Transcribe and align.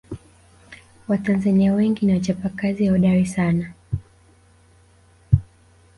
watanzania 1.07 1.73
wengi 1.73 2.05
ni 2.05 2.13
wachapakazi 2.13 2.87
hodari 2.87 3.25
sana 3.25 3.73